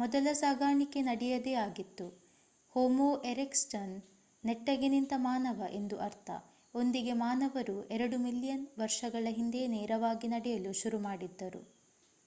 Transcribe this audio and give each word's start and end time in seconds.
ಮೊದಲ 0.00 0.32
ಸಾಗಾಣಿಕೆ 0.32 1.00
ನಡೆಯುವುದೇ 1.06 1.54
ಆಗಿತ್ತು 1.62 2.06
ಹೋಮೋ 2.74 3.08
ಎರೆಕ್ಟಸ್ 3.30 3.64
ನನೆಟ್ಟಗೆ 3.74 4.88
ನಿಂತ 4.88 5.12
ಮಾನವ 5.24 5.70
ಎಂದು 5.72 5.98
ಅರ್ಥ 6.06 6.30
ಒಂದಿಗೆ 6.74 7.16
ಮಾನವರು 7.20 7.76
ಎರಡು 7.90 8.18
ಮಿಲಿಯನ್ 8.20 8.64
ವರ್ಷಗಳ 8.78 9.34
ಹಿಂದೆಯೇ 9.38 9.68
ನೇರವಾಗಿ 9.76 10.30
ನಡೆಯಲು 10.34 10.72
ಶುರು 10.82 11.00
ಮಾಡಿದ್ದರು 11.08 11.62